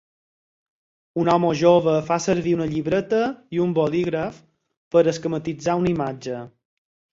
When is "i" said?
3.59-3.63